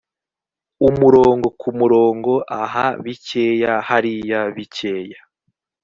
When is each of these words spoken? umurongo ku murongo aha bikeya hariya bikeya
umurongo 0.89 1.47
ku 1.59 1.69
murongo 1.79 2.31
aha 2.61 2.85
bikeya 3.03 3.73
hariya 3.87 4.39
bikeya 4.55 5.19